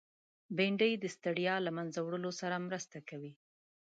بېنډۍ 0.55 0.93
د 0.99 1.05
ستړیا 1.15 1.55
له 1.65 1.71
منځه 1.77 1.99
وړلو 2.01 2.31
سره 2.41 2.63
مرسته 2.67 2.97
کوي 3.09 3.33